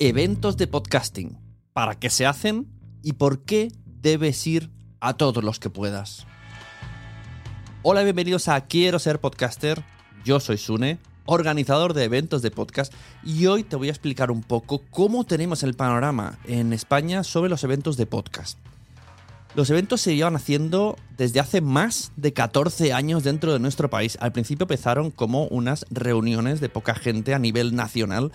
Eventos 0.00 0.56
de 0.56 0.68
podcasting. 0.68 1.36
¿Para 1.72 1.96
qué 1.96 2.08
se 2.08 2.24
hacen 2.24 2.68
y 3.02 3.14
por 3.14 3.40
qué 3.40 3.72
debes 3.84 4.46
ir 4.46 4.70
a 5.00 5.14
todos 5.14 5.42
los 5.42 5.58
que 5.58 5.70
puedas? 5.70 6.24
Hola, 7.82 8.04
bienvenidos 8.04 8.46
a 8.46 8.60
Quiero 8.60 9.00
ser 9.00 9.18
podcaster. 9.18 9.82
Yo 10.24 10.38
soy 10.38 10.56
Sune, 10.56 11.00
organizador 11.24 11.94
de 11.94 12.04
eventos 12.04 12.42
de 12.42 12.52
podcast, 12.52 12.94
y 13.24 13.46
hoy 13.46 13.64
te 13.64 13.74
voy 13.74 13.88
a 13.88 13.90
explicar 13.90 14.30
un 14.30 14.44
poco 14.44 14.82
cómo 14.92 15.24
tenemos 15.24 15.64
el 15.64 15.74
panorama 15.74 16.38
en 16.44 16.72
España 16.72 17.24
sobre 17.24 17.50
los 17.50 17.64
eventos 17.64 17.96
de 17.96 18.06
podcast. 18.06 18.56
Los 19.56 19.68
eventos 19.70 20.00
se 20.00 20.14
llevan 20.14 20.36
haciendo 20.36 20.96
desde 21.16 21.40
hace 21.40 21.60
más 21.60 22.12
de 22.14 22.32
14 22.32 22.92
años 22.92 23.24
dentro 23.24 23.52
de 23.52 23.58
nuestro 23.58 23.90
país. 23.90 24.16
Al 24.20 24.30
principio 24.30 24.64
empezaron 24.64 25.10
como 25.10 25.46
unas 25.46 25.86
reuniones 25.90 26.60
de 26.60 26.68
poca 26.68 26.94
gente 26.94 27.34
a 27.34 27.40
nivel 27.40 27.74
nacional, 27.74 28.30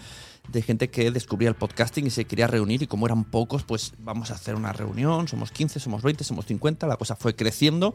de 0.50 0.62
gente 0.62 0.90
que 0.90 1.12
descubría 1.12 1.50
el 1.50 1.56
podcasting 1.56 2.08
y 2.08 2.09
se 2.09 2.26
quería 2.26 2.48
reunir 2.48 2.84
y 2.84 2.88
como 2.88 3.06
eran 3.06 3.24
pocos, 3.24 3.64
pues 3.64 3.94
vamos 4.00 4.31
a 4.31 4.36
hacer 4.36 4.56
una 4.56 4.74
reunión, 4.74 5.28
somos 5.28 5.51
15, 5.51 5.80
somos 5.80 6.01
20, 6.04 6.24
somos 6.24 6.45
50, 6.45 6.88
la 6.88 6.98
cosa 6.98 7.16
fue 7.16 7.36
creciendo 7.36 7.94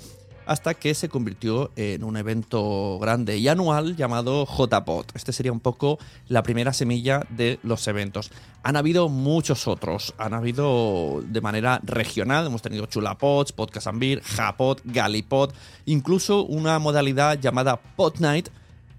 hasta 0.49 0.73
que 0.73 0.95
se 0.95 1.11
convirtió 1.11 1.71
en 1.77 2.03
un 2.03 2.17
evento 2.17 2.99
grande 2.99 3.37
y 3.37 3.49
anual 3.49 3.97
llamado 3.97 4.47
JPod. 4.47 5.05
Este 5.15 5.35
sería 5.35 5.53
un 5.53 5.61
poco 5.61 5.99
la 6.27 6.43
primera 6.43 6.73
semilla 6.73 7.27
de 7.29 7.61
los 7.63 7.87
eventos. 7.87 8.31
Han 8.63 8.77
habido 8.77 9.11
muchos 9.11 9.69
otros, 9.69 10.15
han 10.17 10.33
habido 10.33 11.23
de 11.23 11.43
manera 11.43 11.83
regional, 11.85 12.47
hemos 12.47 12.63
tenido 12.63 12.87
Chulapods, 12.87 13.53
Podcast 13.53 13.89
Ambir, 13.89 14.23
Japod, 14.23 14.79
Galipod, 14.85 15.53
incluso 15.85 16.45
una 16.47 16.79
modalidad 16.79 17.39
llamada 17.39 17.77
Pod 17.77 18.19
Night, 18.21 18.49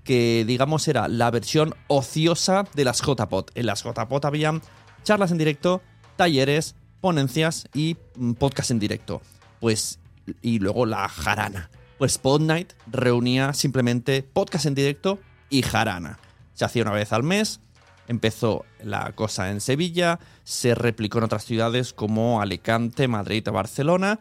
que 0.10 0.44
digamos 0.44 0.88
era 0.88 1.08
la 1.08 1.30
versión 1.30 1.76
ociosa 1.86 2.66
de 2.74 2.84
las 2.84 3.00
JPod. 3.00 3.52
En 3.54 3.68
las 3.68 3.84
JPod 3.84 4.26
habían 4.26 4.64
charlas 5.04 5.30
en 5.30 5.38
directo, 5.38 5.84
talleres, 6.16 6.74
ponencias 7.00 7.68
y 7.76 7.96
mm, 8.16 8.32
podcast 8.32 8.72
en 8.72 8.80
directo. 8.80 9.22
Pues 9.60 10.00
y 10.42 10.58
luego 10.58 10.88
la 10.88 11.08
jarana. 11.10 11.70
Pues 12.00 12.18
Pod 12.18 12.42
Night 12.42 12.74
reunía 12.88 13.54
simplemente 13.54 14.24
podcast 14.24 14.66
en 14.66 14.74
directo 14.74 15.20
y 15.48 15.62
jarana. 15.62 16.18
Se 16.56 16.66
hacía 16.66 16.82
una 16.82 16.94
vez 16.94 17.14
al 17.14 17.22
mes, 17.22 17.60
empezó 18.08 18.66
la 18.84 19.12
cosa 19.12 19.52
en 19.52 19.62
Sevilla, 19.62 20.20
se 20.44 20.74
replicó 20.74 21.20
en 21.20 21.26
otras 21.26 21.46
ciudades 21.46 21.94
como 21.94 22.42
Alicante, 22.42 23.08
Madrid 23.08 23.48
Barcelona 23.54 24.20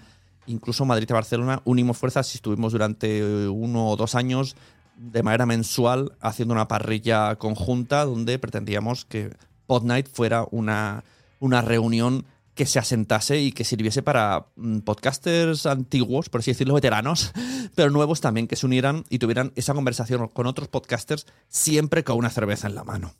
incluso 0.48 0.84
Madrid 0.84 1.06
y 1.08 1.12
Barcelona 1.12 1.62
unimos 1.64 1.98
fuerzas 1.98 2.34
y 2.34 2.38
estuvimos 2.38 2.72
durante 2.72 3.46
uno 3.48 3.90
o 3.90 3.96
dos 3.96 4.14
años 4.14 4.56
de 4.98 5.22
manera 5.22 5.46
mensual 5.46 6.12
haciendo 6.20 6.54
una 6.54 6.68
parrilla 6.68 7.36
conjunta 7.36 8.04
donde 8.04 8.38
pretendíamos 8.38 9.04
que 9.04 9.30
Pod 9.66 9.84
Night 9.84 10.08
fuera 10.12 10.44
una, 10.50 11.04
una 11.40 11.62
reunión 11.62 12.26
que 12.54 12.66
se 12.66 12.80
asentase 12.80 13.40
y 13.40 13.52
que 13.52 13.62
sirviese 13.62 14.02
para 14.02 14.46
mm, 14.56 14.78
podcasters 14.80 15.64
antiguos, 15.66 16.28
por 16.28 16.40
así 16.40 16.50
decirlo, 16.50 16.74
veteranos, 16.74 17.32
pero 17.76 17.90
nuevos 17.90 18.20
también, 18.20 18.48
que 18.48 18.56
se 18.56 18.66
unieran 18.66 19.04
y 19.08 19.20
tuvieran 19.20 19.52
esa 19.54 19.74
conversación 19.74 20.26
con 20.28 20.46
otros 20.46 20.66
podcasters 20.66 21.26
siempre 21.46 22.02
con 22.02 22.16
una 22.16 22.30
cerveza 22.30 22.66
en 22.66 22.74
la 22.74 22.82
mano. 22.82 23.14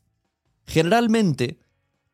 Generalmente, 0.66 1.58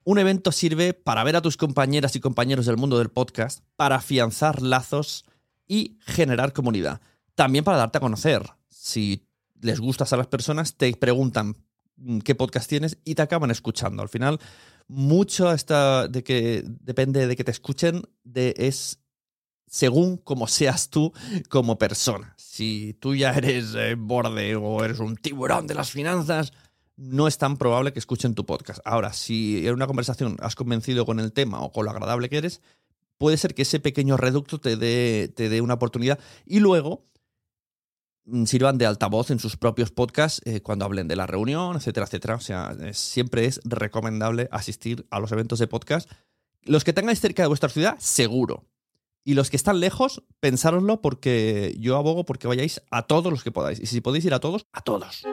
un 0.05 0.19
evento 0.19 0.53
sirve 0.53 0.93
para 0.93 1.25
ver 1.25 1.37
a 1.37 1.41
tus 1.41 1.57
compañeras 1.57 2.15
y 2.15 2.21
compañeros 2.21 2.67
del 2.67 2.77
mundo 2.77 2.99
del 2.99 3.09
podcast, 3.09 3.65
para 3.77 3.97
afianzar 3.97 4.61
lazos 4.61 5.25
y 5.67 5.97
generar 6.01 6.53
comunidad. 6.53 7.01
También 7.35 7.65
para 7.65 7.79
darte 7.79 7.97
a 7.97 8.03
conocer. 8.03 8.43
Si 8.69 9.27
les 9.61 9.81
gustas 9.81 10.13
a 10.13 10.17
las 10.17 10.27
personas, 10.27 10.77
te 10.77 10.93
preguntan 10.95 11.57
mm, 11.97 12.19
qué 12.19 12.35
podcast 12.35 12.69
tienes 12.69 12.99
y 13.05 13.15
te 13.15 13.23
acaban 13.23 13.51
escuchando. 13.51 14.03
Al 14.03 14.09
final, 14.09 14.41
mucho 14.89 15.49
hasta 15.49 16.09
de 16.09 16.23
que 16.23 16.65
depende 16.67 17.27
de 17.27 17.37
que 17.37 17.45
te 17.45 17.51
escuchen, 17.51 18.03
de, 18.23 18.55
es 18.57 18.99
según 19.67 20.19
como 20.19 20.47
seas 20.47 20.91
tú 20.91 21.13
como 21.49 21.79
persona. 21.79 22.35
Si 22.39 22.97
tú 23.01 23.15
ya 23.15 23.33
eres 23.33 23.75
eh, 23.75 23.97
borde 23.97 24.55
o 24.57 24.85
eres 24.85 25.01
un 25.01 25.17
tiburón 25.17 25.67
de 25.67 25.75
las 25.75 25.91
finanzas, 25.91 26.53
no 26.97 27.27
es 27.27 27.39
tan 27.39 27.57
probable 27.57 27.93
que 27.93 27.99
escuchen 27.99 28.35
tu 28.35 28.47
podcast. 28.47 28.81
Ahora, 28.85 29.13
si 29.13 29.67
en 29.67 29.75
una 29.75 29.87
conversación 29.87 30.37
has 30.41 30.55
convencido 30.55 31.05
con 31.05 31.19
el 31.19 31.33
tema 31.33 31.61
o 31.61 31.73
con 31.73 31.85
lo 31.85 31.91
agradable 31.91 32.29
que 32.29 32.39
eres, 32.39 32.61
puede 33.19 33.37
ser 33.37 33.55
que 33.55 33.63
ese 33.63 33.81
pequeño 33.81 34.17
reducto 34.17 34.61
te 34.61 34.77
dé, 34.77 35.61
una 35.61 35.75
oportunidad 35.75 36.19
y 36.47 36.61
luego 36.61 37.05
sirvan 38.47 38.79
de 38.79 38.87
altavoz 38.87 39.31
en 39.31 39.39
sus 39.39 39.57
propios 39.57 39.91
podcasts 39.91 40.41
eh, 40.45 40.61
cuando 40.61 40.85
hablen 40.85 41.09
de 41.09 41.17
la 41.17 41.27
reunión, 41.27 41.77
etcétera, 41.77 42.07
etcétera. 42.07 42.37
O 42.37 42.41
sea, 42.41 42.77
siempre 42.93 43.47
es 43.47 43.61
recomendable 43.65 44.49
asistir 44.51 45.07
a 45.11 45.21
los 45.21 45.33
eventos 45.33 45.59
de 45.59 45.67
podcast. 45.67 46.11
Los 46.63 46.85
que 46.85 46.93
tengáis 46.93 47.21
cerca 47.21 47.43
de 47.43 47.49
vuestra 47.49 47.69
ciudad, 47.69 47.97
seguro. 47.99 48.65
Y 49.25 49.35
los 49.35 49.51
que 49.51 49.57
están 49.57 49.81
lejos, 49.81 50.23
pensároslo 50.41 51.01
porque 51.01 51.75
yo 51.79 51.97
abogo 51.97 52.25
porque 52.25 52.47
vayáis 52.47 52.83
a 52.91 53.03
todos 53.03 53.33
los 53.33 53.43
que 53.43 53.51
podáis. 53.51 53.81
Y 53.81 53.87
si 53.87 54.01
podéis 54.01 54.25
ir 54.25 54.35
a 54.35 54.41
todos, 54.41 54.67
a 54.73 54.83
todos. 54.83 55.25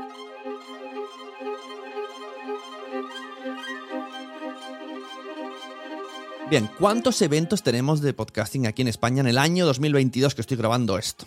Bien, 6.50 6.70
¿cuántos 6.80 7.22
eventos 7.22 7.64
tenemos 7.64 8.02
de 8.02 8.14
podcasting 8.14 8.68
aquí 8.68 8.82
en 8.82 8.90
España 8.90 9.22
en 9.22 9.28
el 9.28 9.38
año 9.38 9.66
2022 9.66 10.36
que 10.36 10.42
estoy 10.42 10.58
grabando 10.58 10.98
esto? 10.98 11.26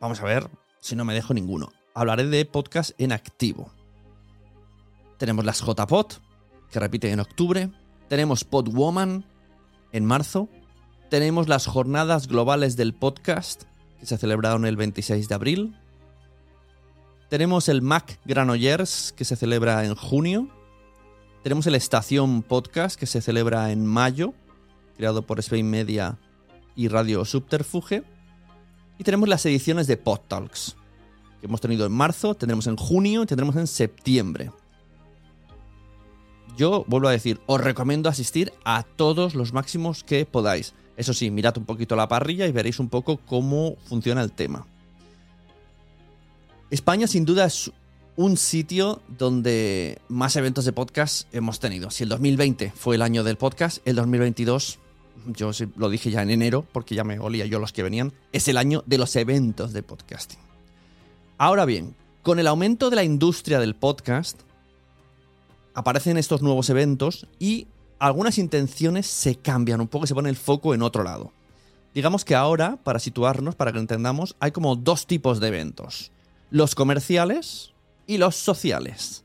Vamos 0.00 0.20
a 0.20 0.24
ver 0.24 0.48
si 0.80 0.96
no 0.96 1.04
me 1.04 1.12
dejo 1.12 1.34
ninguno. 1.34 1.72
Hablaré 1.94 2.26
de 2.26 2.46
podcast 2.46 2.92
en 2.98 3.12
activo. 3.12 3.70
Tenemos 5.18 5.44
las 5.44 5.60
JPod, 5.60 6.06
que 6.70 6.80
repiten 6.80 7.12
en 7.12 7.20
octubre. 7.20 7.70
Tenemos 8.08 8.44
Podwoman 8.44 9.26
en 9.92 10.06
marzo. 10.06 10.48
Tenemos 11.10 11.48
las 11.48 11.66
jornadas 11.66 12.28
globales 12.28 12.76
del 12.76 12.94
podcast, 12.94 13.64
que 13.98 14.06
se 14.06 14.16
celebraron 14.16 14.64
el 14.64 14.76
26 14.76 15.28
de 15.28 15.34
abril. 15.34 15.76
Tenemos 17.28 17.68
el 17.68 17.82
Mac 17.82 18.18
Granollers, 18.24 19.12
que 19.12 19.26
se 19.26 19.36
celebra 19.36 19.84
en 19.84 19.94
junio. 19.94 20.48
Tenemos 21.42 21.66
el 21.66 21.74
Estación 21.74 22.42
Podcast 22.42 22.98
que 22.98 23.06
se 23.06 23.20
celebra 23.20 23.70
en 23.70 23.84
mayo, 23.84 24.32
creado 24.96 25.26
por 25.26 25.38
Spain 25.40 25.68
Media 25.68 26.18
y 26.74 26.88
Radio 26.88 27.26
Subterfuge. 27.26 28.02
Y 29.00 29.02
tenemos 29.02 29.30
las 29.30 29.46
ediciones 29.46 29.86
de 29.86 29.96
Pod 29.96 30.20
Talks, 30.28 30.76
que 31.40 31.46
hemos 31.46 31.62
tenido 31.62 31.86
en 31.86 31.92
marzo, 31.92 32.34
tendremos 32.34 32.66
en 32.66 32.76
junio 32.76 33.22
y 33.22 33.26
tendremos 33.26 33.56
en 33.56 33.66
septiembre. 33.66 34.50
Yo 36.58 36.84
vuelvo 36.86 37.08
a 37.08 37.12
decir, 37.12 37.40
os 37.46 37.62
recomiendo 37.62 38.10
asistir 38.10 38.52
a 38.62 38.82
todos 38.82 39.34
los 39.34 39.54
máximos 39.54 40.04
que 40.04 40.26
podáis. 40.26 40.74
Eso 40.98 41.14
sí, 41.14 41.30
mirad 41.30 41.56
un 41.56 41.64
poquito 41.64 41.96
la 41.96 42.08
parrilla 42.08 42.46
y 42.46 42.52
veréis 42.52 42.78
un 42.78 42.90
poco 42.90 43.16
cómo 43.16 43.76
funciona 43.86 44.20
el 44.20 44.32
tema. 44.32 44.66
España 46.68 47.06
sin 47.06 47.24
duda 47.24 47.46
es 47.46 47.72
un 48.16 48.36
sitio 48.36 49.00
donde 49.08 49.98
más 50.08 50.36
eventos 50.36 50.66
de 50.66 50.74
podcast 50.74 51.26
hemos 51.34 51.58
tenido. 51.58 51.90
Si 51.90 52.02
el 52.02 52.10
2020 52.10 52.70
fue 52.76 52.96
el 52.96 53.02
año 53.02 53.24
del 53.24 53.38
podcast, 53.38 53.78
el 53.86 53.96
2022, 53.96 54.78
yo 55.26 55.50
lo 55.76 55.88
dije 55.88 56.10
ya 56.10 56.22
en 56.22 56.30
enero, 56.30 56.64
porque 56.72 56.94
ya 56.94 57.04
me 57.04 57.18
olía 57.18 57.46
yo 57.46 57.58
los 57.58 57.72
que 57.72 57.82
venían, 57.82 58.12
es 58.32 58.48
el 58.48 58.56
año 58.56 58.82
de 58.86 58.98
los 58.98 59.16
eventos 59.16 59.72
de 59.72 59.82
podcasting. 59.82 60.38
Ahora 61.38 61.64
bien, 61.64 61.94
con 62.22 62.38
el 62.38 62.46
aumento 62.46 62.90
de 62.90 62.96
la 62.96 63.04
industria 63.04 63.60
del 63.60 63.74
podcast, 63.74 64.40
aparecen 65.74 66.16
estos 66.16 66.42
nuevos 66.42 66.68
eventos 66.70 67.26
y 67.38 67.66
algunas 67.98 68.38
intenciones 68.38 69.06
se 69.06 69.36
cambian 69.36 69.80
un 69.80 69.88
poco, 69.88 70.06
se 70.06 70.14
pone 70.14 70.28
el 70.28 70.36
foco 70.36 70.74
en 70.74 70.82
otro 70.82 71.02
lado. 71.02 71.32
Digamos 71.94 72.24
que 72.24 72.34
ahora, 72.34 72.78
para 72.82 72.98
situarnos, 72.98 73.56
para 73.56 73.72
que 73.72 73.78
entendamos, 73.78 74.36
hay 74.38 74.52
como 74.52 74.76
dos 74.76 75.06
tipos 75.06 75.40
de 75.40 75.48
eventos. 75.48 76.12
Los 76.50 76.74
comerciales, 76.74 77.72
y 78.10 78.18
los 78.18 78.34
sociales. 78.34 79.24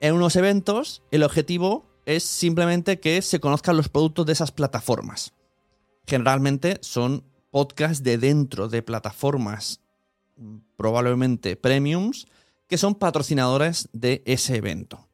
En 0.00 0.14
unos 0.14 0.34
eventos, 0.36 1.02
el 1.10 1.24
objetivo 1.24 1.84
es 2.06 2.24
simplemente 2.24 3.00
que 3.00 3.22
se 3.22 3.40
conozcan 3.40 3.76
los 3.76 3.88
productos 3.88 4.26
de 4.26 4.32
esas 4.32 4.52
plataformas. 4.52 5.32
Generalmente 6.06 6.78
son 6.82 7.24
podcasts 7.50 8.02
de 8.02 8.18
dentro 8.18 8.68
de 8.68 8.82
plataformas 8.82 9.80
probablemente 10.76 11.56
premiums 11.56 12.26
que 12.66 12.78
son 12.78 12.94
patrocinadores 12.94 13.88
de 13.92 14.22
ese 14.26 14.56
evento. 14.56 15.08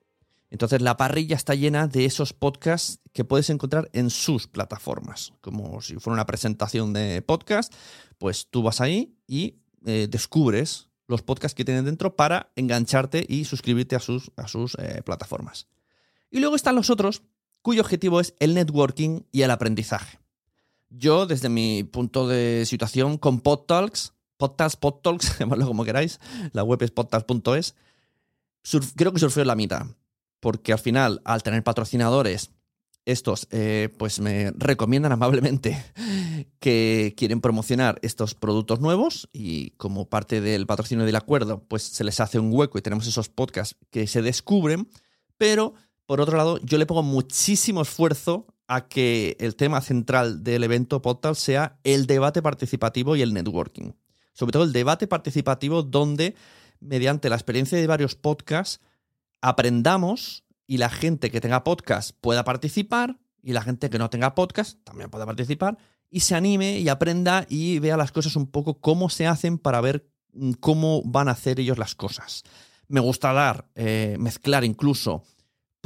Entonces 0.50 0.80
la 0.80 0.96
parrilla 0.96 1.36
está 1.36 1.54
llena 1.54 1.88
de 1.88 2.04
esos 2.04 2.32
podcasts 2.32 3.00
que 3.12 3.24
puedes 3.24 3.50
encontrar 3.50 3.90
en 3.92 4.08
sus 4.10 4.46
plataformas. 4.46 5.34
Como 5.40 5.80
si 5.82 5.96
fuera 5.96 6.14
una 6.14 6.26
presentación 6.26 6.92
de 6.92 7.20
podcast, 7.20 7.74
pues 8.18 8.46
tú 8.48 8.62
vas 8.62 8.80
ahí 8.80 9.14
y 9.26 9.56
eh, 9.84 10.06
descubres 10.10 10.88
los 11.06 11.22
podcasts 11.22 11.54
que 11.54 11.64
tienen 11.64 11.84
dentro 11.84 12.16
para 12.16 12.50
engancharte 12.56 13.26
y 13.28 13.44
suscribirte 13.44 13.96
a 13.96 14.00
sus, 14.00 14.30
a 14.36 14.48
sus 14.48 14.74
eh, 14.78 15.02
plataformas. 15.04 15.66
Y 16.30 16.40
luego 16.40 16.56
están 16.56 16.74
los 16.74 16.90
otros, 16.90 17.22
cuyo 17.62 17.82
objetivo 17.82 18.20
es 18.20 18.34
el 18.38 18.54
networking 18.54 19.22
y 19.32 19.42
el 19.42 19.50
aprendizaje. 19.50 20.18
Yo, 20.90 21.26
desde 21.26 21.48
mi 21.48 21.84
punto 21.84 22.26
de 22.28 22.64
situación 22.66 23.18
con 23.18 23.40
PodTalks, 23.40 24.14
PodTalks, 24.36 24.76
PodTalks, 24.76 25.38
llamadlo 25.40 25.66
como 25.66 25.84
queráis, 25.84 26.20
la 26.52 26.64
web 26.64 26.82
es 26.82 26.90
podtalks.es, 26.90 27.74
creo 28.96 29.12
que 29.12 29.20
surgió 29.20 29.42
en 29.42 29.48
la 29.48 29.56
mitad. 29.56 29.86
Porque 30.40 30.72
al 30.72 30.78
final, 30.78 31.20
al 31.24 31.42
tener 31.42 31.64
patrocinadores 31.64 32.50
estos 33.08 33.48
eh, 33.50 33.88
pues 33.96 34.20
me 34.20 34.50
recomiendan 34.50 35.12
amablemente 35.12 35.82
que 36.60 37.14
quieren 37.16 37.40
promocionar 37.40 37.98
estos 38.02 38.34
productos 38.34 38.80
nuevos 38.80 39.30
y 39.32 39.70
como 39.70 40.10
parte 40.10 40.42
del 40.42 40.66
patrocinio 40.66 41.06
del 41.06 41.16
acuerdo 41.16 41.64
pues 41.64 41.82
se 41.82 42.04
les 42.04 42.20
hace 42.20 42.38
un 42.38 42.52
hueco 42.52 42.78
y 42.78 42.82
tenemos 42.82 43.06
esos 43.06 43.30
podcasts 43.30 43.76
que 43.90 44.06
se 44.06 44.20
descubren, 44.20 44.90
pero 45.38 45.72
por 46.08 46.22
otro 46.22 46.38
lado 46.38 46.58
yo 46.62 46.78
le 46.78 46.86
pongo 46.86 47.02
muchísimo 47.02 47.82
esfuerzo 47.82 48.46
a 48.66 48.88
que 48.88 49.36
el 49.40 49.56
tema 49.56 49.82
central 49.82 50.42
del 50.42 50.64
evento 50.64 51.02
podcast 51.02 51.38
sea 51.38 51.78
el 51.84 52.06
debate 52.06 52.40
participativo 52.40 53.14
y 53.14 53.20
el 53.20 53.34
networking. 53.34 53.92
Sobre 54.32 54.52
todo 54.52 54.64
el 54.64 54.72
debate 54.72 55.06
participativo 55.06 55.82
donde 55.82 56.34
mediante 56.80 57.28
la 57.28 57.36
experiencia 57.36 57.76
de 57.76 57.86
varios 57.86 58.14
podcasts 58.14 58.80
aprendamos 59.42 60.44
y 60.66 60.78
la 60.78 60.88
gente 60.88 61.30
que 61.30 61.42
tenga 61.42 61.62
podcast 61.62 62.12
pueda 62.22 62.42
participar 62.42 63.18
y 63.42 63.52
la 63.52 63.60
gente 63.60 63.90
que 63.90 63.98
no 63.98 64.08
tenga 64.08 64.34
podcast 64.34 64.82
también 64.84 65.10
pueda 65.10 65.26
participar 65.26 65.76
y 66.08 66.20
se 66.20 66.34
anime 66.34 66.78
y 66.78 66.88
aprenda 66.88 67.44
y 67.50 67.80
vea 67.80 67.98
las 67.98 68.12
cosas 68.12 68.34
un 68.34 68.46
poco 68.46 68.80
cómo 68.80 69.10
se 69.10 69.26
hacen 69.26 69.58
para 69.58 69.82
ver 69.82 70.08
mm, 70.32 70.52
cómo 70.52 71.02
van 71.04 71.28
a 71.28 71.32
hacer 71.32 71.60
ellos 71.60 71.76
las 71.76 71.94
cosas. 71.94 72.44
Me 72.86 73.00
gusta 73.00 73.34
dar, 73.34 73.68
eh, 73.74 74.16
mezclar 74.18 74.64
incluso 74.64 75.22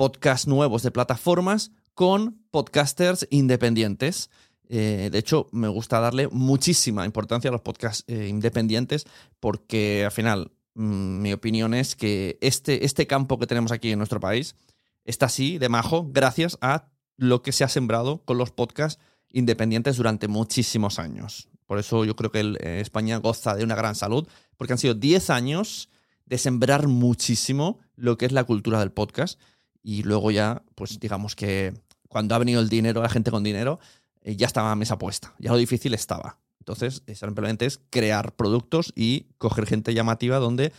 podcasts 0.03 0.49
nuevos 0.49 0.83
de 0.83 0.91
plataformas 0.91 1.71
con 1.95 2.45
podcasters 2.51 3.25
independientes. 3.31 4.31
Eh, 4.69 5.11
de 5.13 5.19
hecho, 5.19 5.47
me 5.53 5.69
gusta 5.69 6.01
darle 6.01 6.27
muchísima 6.27 7.05
importancia 7.05 7.51
a 7.51 7.53
los 7.53 7.61
podcasts 7.61 8.03
eh, 8.09 8.27
independientes 8.27 9.05
porque 9.39 10.05
al 10.05 10.11
final 10.11 10.51
mm, 10.75 11.23
mi 11.23 11.33
opinión 11.33 11.73
es 11.73 11.95
que 11.95 12.37
este, 12.41 12.85
este 12.85 13.07
campo 13.07 13.39
que 13.39 13.47
tenemos 13.47 13.71
aquí 13.71 13.93
en 13.93 13.99
nuestro 13.99 14.19
país 14.19 14.57
está 15.05 15.27
así 15.27 15.59
de 15.59 15.69
majo 15.69 16.09
gracias 16.11 16.59
a 16.61 16.89
lo 17.17 17.43
que 17.43 17.53
se 17.53 17.63
ha 17.63 17.69
sembrado 17.69 18.25
con 18.25 18.39
los 18.39 18.51
podcasts 18.51 19.01
independientes 19.31 19.99
durante 19.99 20.27
muchísimos 20.27 20.99
años. 20.99 21.49
Por 21.65 21.79
eso 21.79 22.05
yo 22.05 22.17
creo 22.17 22.33
que 22.33 22.41
eh, 22.41 22.81
España 22.81 23.19
goza 23.19 23.55
de 23.55 23.63
una 23.63 23.77
gran 23.77 23.95
salud, 23.95 24.27
porque 24.57 24.73
han 24.73 24.81
sido 24.81 24.95
10 24.95 25.31
años 25.31 25.91
de 26.27 26.39
sembrar 26.39 26.89
muchísimo 26.89 27.79
lo 27.95 28.19
que 28.19 28.27
es 28.27 28.33
la 28.33 28.43
cultura 28.43 28.81
del 28.81 28.91
podcast. 28.91 29.39
Y 29.83 30.03
luego 30.03 30.31
ya, 30.31 30.63
pues 30.75 31.01
digamos 31.01 31.35
que 31.35 31.75
cuando 32.09 32.35
ha 32.35 32.39
venido 32.39 32.61
el 32.61 32.69
dinero, 32.69 33.03
la 33.03 33.09
gente 33.09 33.31
con 33.31 33.43
dinero, 33.43 33.81
eh, 34.23 34.37
ya 34.37 34.47
estaba 34.47 34.71
a 34.71 34.77
mesa 34.77 34.99
puesta, 34.99 35.35
ya 35.39 35.51
lo 35.51 35.57
difícil 35.57 35.95
estaba. 35.95 36.39
Entonces, 36.61 37.03
simplemente 37.15 37.67
es 37.67 37.81
crear 37.91 38.37
productos 38.37 38.93
y 38.95 39.27
coger 39.39 39.67
gente 39.67 39.95
llamativa 39.95 40.39
donde 40.39 40.73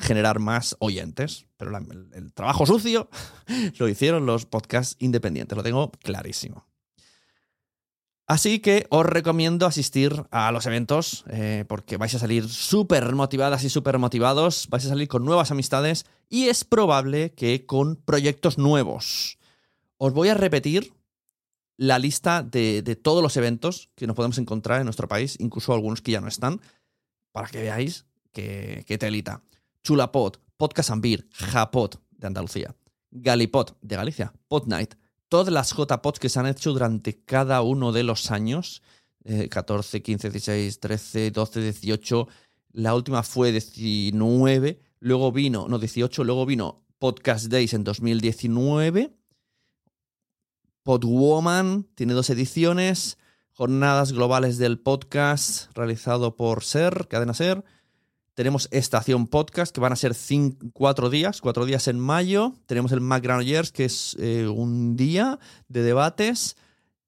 generar 0.00 0.40
más 0.40 0.76
oyentes. 0.80 1.46
Pero 1.56 1.76
el, 1.76 2.08
el 2.12 2.32
trabajo 2.32 2.66
sucio 2.66 3.08
lo 3.78 3.88
hicieron 3.88 4.26
los 4.26 4.46
podcasts 4.46 4.96
independientes, 4.98 5.56
lo 5.56 5.62
tengo 5.62 5.92
clarísimo. 6.02 6.66
Así 8.26 8.60
que 8.60 8.86
os 8.90 9.04
recomiendo 9.04 9.66
asistir 9.66 10.24
a 10.30 10.52
los 10.52 10.66
eventos 10.66 11.24
eh, 11.28 11.64
porque 11.68 11.96
vais 11.96 12.14
a 12.14 12.18
salir 12.18 12.48
súper 12.48 13.12
motivadas 13.14 13.64
y 13.64 13.68
súper 13.68 13.98
motivados, 13.98 14.68
vais 14.70 14.86
a 14.86 14.90
salir 14.90 15.08
con 15.08 15.24
nuevas 15.24 15.50
amistades 15.50 16.06
y 16.28 16.48
es 16.48 16.64
probable 16.64 17.32
que 17.34 17.66
con 17.66 17.96
proyectos 17.96 18.58
nuevos. 18.58 19.38
Os 19.98 20.12
voy 20.12 20.28
a 20.28 20.34
repetir 20.34 20.94
la 21.76 21.98
lista 21.98 22.42
de, 22.42 22.82
todos 23.02 23.22
los 23.22 23.36
eventos 23.36 23.90
que 23.96 24.06
nos 24.06 24.14
podemos 24.14 24.38
encontrar 24.38 24.78
en 24.78 24.84
nuestro 24.84 25.08
país, 25.08 25.36
incluso 25.40 25.72
algunos 25.72 26.00
que 26.00 26.12
ya 26.12 26.20
no 26.20 26.28
están, 26.28 26.60
para 27.32 27.48
que 27.48 27.60
veáis 27.60 28.06
qué 28.32 28.96
telita. 29.00 29.42
Chulapod, 29.82 30.36
Podcast 30.56 30.90
Ambir, 30.90 31.28
Japot 31.32 32.00
de 32.10 32.26
Andalucía, 32.28 32.76
Galipot 33.10 33.76
de 33.82 33.96
Galicia, 33.96 34.32
Podnight, 34.46 34.94
todas 35.32 35.50
las 35.50 35.74
JPOTs 35.74 36.18
que 36.18 36.28
se 36.28 36.40
han 36.40 36.46
hecho 36.46 36.74
durante 36.74 37.24
cada 37.24 37.62
uno 37.62 37.90
de 37.90 38.02
los 38.02 38.30
años, 38.30 38.82
14, 39.48 40.02
15, 40.02 40.28
16, 40.28 40.78
13, 40.78 41.30
12, 41.30 41.62
18, 41.62 42.28
la 42.72 42.94
última 42.94 43.22
fue 43.22 43.50
19, 43.50 44.82
luego 45.00 45.32
vino, 45.32 45.68
no 45.68 45.78
18, 45.78 46.24
luego 46.24 46.44
vino 46.44 46.84
Podcast 46.98 47.46
Days 47.46 47.72
en 47.72 47.82
2019, 47.82 49.16
Podwoman 50.82 51.84
tiene 51.94 52.12
dos 52.12 52.28
ediciones, 52.28 53.16
Jornadas 53.52 54.12
Globales 54.12 54.58
del 54.58 54.80
Podcast 54.80 55.74
realizado 55.74 56.36
por 56.36 56.62
SER, 56.62 57.08
Cadena 57.08 57.32
SER, 57.32 57.64
tenemos 58.34 58.68
Estación 58.70 59.26
Podcast, 59.26 59.74
que 59.74 59.80
van 59.80 59.92
a 59.92 59.96
ser 59.96 60.14
cuatro 60.72 61.10
días, 61.10 61.40
cuatro 61.40 61.66
días 61.66 61.86
en 61.88 62.00
mayo. 62.00 62.54
Tenemos 62.66 62.92
el 62.92 63.00
McGranollers, 63.00 63.72
que 63.72 63.84
es 63.84 64.16
eh, 64.18 64.46
un 64.48 64.96
día 64.96 65.38
de 65.68 65.82
debates. 65.82 66.56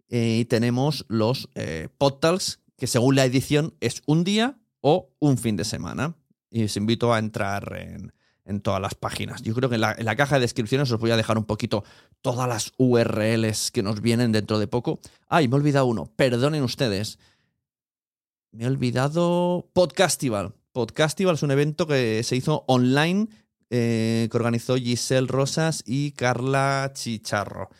Eh, 0.08 0.38
y 0.40 0.44
tenemos 0.44 1.06
los 1.08 1.48
eh, 1.54 1.88
Podtals, 1.96 2.60
que 2.76 2.86
según 2.86 3.16
la 3.16 3.24
edición 3.24 3.74
es 3.80 4.02
un 4.06 4.22
día 4.22 4.58
o 4.80 5.14
un 5.18 5.38
fin 5.38 5.56
de 5.56 5.64
semana. 5.64 6.14
Y 6.50 6.64
os 6.64 6.76
invito 6.76 7.14
a 7.14 7.18
entrar 7.18 7.74
en, 7.76 8.12
todas 8.60 8.80
las 8.80 8.94
páginas. 8.94 9.42
Yo 9.42 9.54
creo 9.54 9.70
que 9.70 9.76
en 9.76 9.84
en 9.84 10.04
la, 10.04 10.16
caja 10.16 10.36
de 10.36 10.42
descripciones 10.42 10.92
os 10.92 11.00
voy 11.00 11.10
a 11.10 11.16
dejar 11.16 11.38
un 11.38 11.46
poquito 11.46 11.84
todas 12.20 12.46
las 12.46 12.72
URLs 12.76 13.70
que 13.70 13.82
nos 13.82 14.02
vienen 14.02 14.30
dentro 14.30 14.58
de 14.58 14.66
poco. 14.66 15.00
Ay, 15.26 15.48
me 15.48 15.54
he 15.54 15.56
olvidado 15.56 15.86
uno. 15.86 16.12
Perdonen 16.14 16.62
ustedes. 16.62 17.18
Me 18.52 18.64
he 18.64 18.66
olvidado 18.66 19.70
Podcastival. 19.72 20.52
Podcastival 20.74 21.36
es 21.36 21.44
un 21.44 21.52
evento 21.52 21.86
que 21.86 22.24
se 22.24 22.34
hizo 22.34 22.64
online, 22.66 23.28
eh, 23.70 24.26
que 24.28 24.36
organizó 24.36 24.74
Giselle 24.74 25.28
Rosas 25.28 25.84
y 25.86 26.10
Carla 26.10 26.90
Chicharro. 26.92 27.70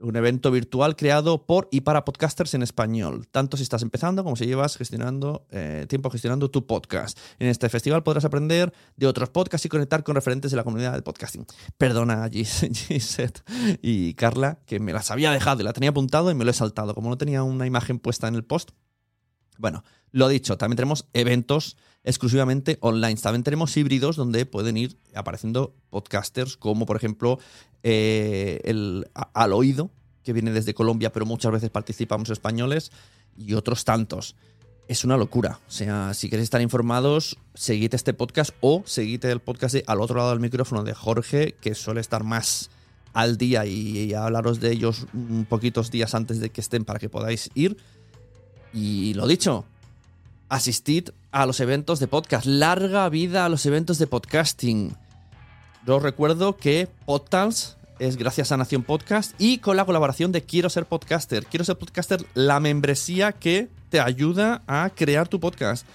Un 0.00 0.16
evento 0.16 0.50
virtual 0.50 0.96
creado 0.96 1.46
por 1.46 1.68
y 1.70 1.82
para 1.82 2.04
podcasters 2.04 2.54
en 2.54 2.64
español, 2.64 3.28
tanto 3.30 3.56
si 3.56 3.62
estás 3.62 3.82
empezando 3.82 4.24
como 4.24 4.34
si 4.34 4.46
llevas 4.46 4.76
gestionando 4.76 5.46
eh, 5.50 5.86
tiempo 5.88 6.10
gestionando 6.10 6.50
tu 6.50 6.66
podcast. 6.66 7.16
En 7.38 7.46
este 7.46 7.68
festival 7.68 8.02
podrás 8.02 8.24
aprender 8.24 8.72
de 8.96 9.06
otros 9.06 9.28
podcasts 9.28 9.66
y 9.66 9.68
conectar 9.68 10.02
con 10.02 10.16
referentes 10.16 10.50
de 10.50 10.56
la 10.56 10.64
comunidad 10.64 10.94
de 10.94 11.02
podcasting. 11.02 11.46
Perdona, 11.78 12.28
Giselle 12.32 13.44
y 13.80 14.14
Carla, 14.14 14.58
que 14.66 14.80
me 14.80 14.92
las 14.92 15.12
había 15.12 15.30
dejado 15.30 15.60
y 15.60 15.64
la 15.64 15.72
tenía 15.72 15.90
apuntado 15.90 16.32
y 16.32 16.34
me 16.34 16.44
lo 16.44 16.50
he 16.50 16.54
saltado. 16.54 16.96
Como 16.96 17.10
no 17.10 17.16
tenía 17.16 17.44
una 17.44 17.66
imagen 17.66 18.00
puesta 18.00 18.26
en 18.26 18.34
el 18.34 18.42
post, 18.42 18.70
bueno, 19.56 19.84
lo 20.10 20.26
dicho, 20.26 20.58
también 20.58 20.76
tenemos 20.76 21.06
eventos 21.12 21.76
exclusivamente 22.04 22.78
online. 22.80 23.16
También 23.16 23.42
tenemos 23.42 23.76
híbridos 23.76 24.16
donde 24.16 24.46
pueden 24.46 24.76
ir 24.76 24.96
apareciendo 25.14 25.74
podcasters 25.90 26.56
como 26.56 26.86
por 26.86 26.96
ejemplo 26.96 27.38
eh, 27.82 28.60
el 28.64 29.10
Al 29.14 29.52
Oído, 29.52 29.90
que 30.22 30.32
viene 30.32 30.52
desde 30.52 30.74
Colombia, 30.74 31.12
pero 31.12 31.26
muchas 31.26 31.52
veces 31.52 31.70
participamos 31.70 32.30
españoles, 32.30 32.92
y 33.36 33.54
otros 33.54 33.84
tantos. 33.84 34.36
Es 34.88 35.04
una 35.04 35.16
locura. 35.16 35.60
O 35.68 35.70
sea, 35.70 36.14
si 36.14 36.28
queréis 36.28 36.44
estar 36.46 36.60
informados, 36.60 37.38
seguid 37.54 37.94
este 37.94 38.12
podcast 38.12 38.50
o 38.60 38.82
seguid 38.86 39.24
el 39.24 39.40
podcast 39.40 39.74
de 39.74 39.84
Al 39.86 40.00
otro 40.00 40.16
lado 40.16 40.30
del 40.30 40.40
micrófono 40.40 40.82
de 40.82 40.94
Jorge, 40.94 41.54
que 41.60 41.74
suele 41.74 42.00
estar 42.00 42.24
más 42.24 42.70
al 43.12 43.36
día 43.36 43.66
y, 43.66 43.98
y 43.98 44.14
hablaros 44.14 44.60
de 44.60 44.72
ellos 44.72 45.06
un 45.14 45.46
poquitos 45.48 45.90
días 45.90 46.14
antes 46.14 46.40
de 46.40 46.50
que 46.50 46.60
estén 46.60 46.84
para 46.84 46.98
que 46.98 47.08
podáis 47.08 47.50
ir. 47.54 47.76
Y 48.72 49.14
lo 49.14 49.26
dicho, 49.26 49.64
asistid 50.48 51.10
a 51.32 51.46
los 51.46 51.60
eventos 51.60 52.00
de 52.00 52.06
podcast. 52.06 52.46
Larga 52.46 53.08
vida 53.08 53.44
a 53.44 53.48
los 53.48 53.66
eventos 53.66 53.98
de 53.98 54.06
podcasting. 54.06 54.96
Os 55.86 56.02
recuerdo 56.02 56.56
que 56.56 56.88
Podtals 57.06 57.76
es 57.98 58.16
gracias 58.16 58.52
a 58.52 58.56
Nación 58.56 58.82
Podcast 58.82 59.34
y 59.38 59.58
con 59.58 59.76
la 59.76 59.84
colaboración 59.84 60.32
de 60.32 60.42
Quiero 60.42 60.70
ser 60.70 60.86
podcaster. 60.86 61.44
Quiero 61.46 61.64
ser 61.64 61.76
podcaster, 61.76 62.24
la 62.34 62.60
membresía 62.60 63.32
que 63.32 63.68
te 63.90 64.00
ayuda 64.00 64.62
a 64.66 64.90
crear 64.94 65.28
tu 65.28 65.40
podcast, 65.40 65.86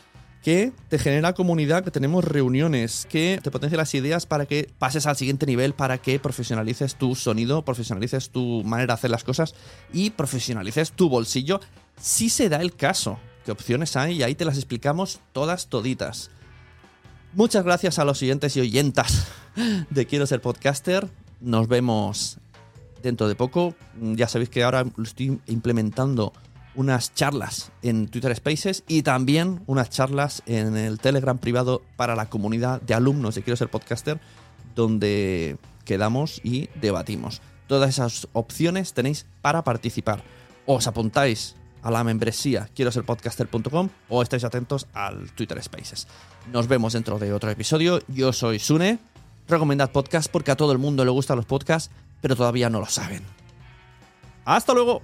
que 0.43 0.71
te 0.89 0.99
genera 0.99 1.33
comunidad, 1.33 1.83
que 1.83 1.91
tenemos 1.91 2.23
reuniones, 2.23 3.07
que 3.09 3.39
te 3.41 3.49
potencia 3.49 3.77
las 3.77 3.93
ideas 3.95 4.25
para 4.25 4.45
que 4.45 4.69
pases 4.77 5.07
al 5.07 5.15
siguiente 5.15 5.45
nivel, 5.47 5.73
para 5.73 5.97
que 5.97 6.19
profesionalices 6.19 6.95
tu 6.95 7.15
sonido, 7.15 7.65
profesionalices 7.65 8.29
tu 8.29 8.63
manera 8.63 8.93
de 8.93 8.93
hacer 8.93 9.09
las 9.11 9.23
cosas 9.23 9.55
y 9.91 10.11
profesionalices 10.11 10.91
tu 10.91 11.09
bolsillo 11.09 11.59
si 11.99 12.29
se 12.29 12.49
da 12.49 12.61
el 12.61 12.75
caso. 12.75 13.17
¿Qué 13.45 13.51
opciones 13.51 13.95
hay? 13.95 14.15
Y 14.15 14.23
ahí 14.23 14.33
te 14.33 14.43
las 14.43 14.57
explicamos 14.57 15.19
todas 15.31 15.67
toditas. 15.67 16.31
Muchas 17.33 17.63
gracias 17.63 17.99
a 17.99 18.05
los 18.05 18.17
siguientes 18.17 18.57
y 18.57 18.61
oyentas 18.61 19.27
de 19.91 20.07
Quiero 20.07 20.25
ser 20.25 20.41
podcaster. 20.41 21.07
Nos 21.41 21.67
vemos 21.67 22.39
dentro 23.03 23.27
de 23.27 23.35
poco. 23.35 23.75
Ya 24.01 24.27
sabéis 24.27 24.49
que 24.49 24.63
ahora 24.63 24.83
estoy 25.03 25.39
implementando 25.45 26.33
unas 26.73 27.13
charlas 27.13 27.71
en 27.83 28.07
Twitter 28.07 28.35
Spaces 28.35 28.83
y 28.87 29.03
también 29.03 29.61
unas 29.67 29.91
charlas 29.91 30.41
en 30.47 30.75
el 30.75 30.97
Telegram 30.99 31.37
privado 31.37 31.83
para 31.97 32.15
la 32.15 32.29
comunidad 32.31 32.81
de 32.81 32.95
alumnos 32.95 33.35
de 33.35 33.43
Quiero 33.43 33.57
ser 33.57 33.69
podcaster, 33.69 34.19
donde 34.73 35.57
quedamos 35.85 36.41
y 36.43 36.69
debatimos. 36.81 37.43
Todas 37.67 37.91
esas 37.91 38.27
opciones 38.33 38.93
tenéis 38.93 39.27
para 39.43 39.63
participar. 39.63 40.23
Os 40.65 40.87
apuntáis 40.87 41.55
a 41.85 41.91
la 41.91 42.03
membresía 42.03 42.67
quiero 42.75 42.91
ser 42.91 43.03
podcaster.com 43.03 43.89
o 44.09 44.23
estáis 44.23 44.43
atentos 44.43 44.87
al 44.93 45.31
Twitter 45.33 45.61
Spaces. 45.61 46.07
Nos 46.51 46.67
vemos 46.67 46.93
dentro 46.93 47.19
de 47.19 47.31
otro 47.31 47.51
episodio. 47.51 47.99
Yo 48.07 48.33
soy 48.33 48.57
Sune. 48.57 48.97
Recomendad 49.47 49.91
podcast 49.91 50.31
porque 50.31 50.49
a 50.49 50.55
todo 50.55 50.71
el 50.71 50.79
mundo 50.79 51.05
le 51.05 51.11
gustan 51.11 51.37
los 51.37 51.45
podcasts, 51.45 51.91
pero 52.21 52.35
todavía 52.35 52.71
no 52.71 52.79
lo 52.79 52.87
saben. 52.87 53.21
¡Hasta 54.45 54.73
luego! 54.73 55.03